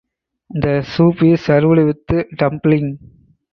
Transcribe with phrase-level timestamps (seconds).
[0.49, 2.97] The soup is served with dumpling.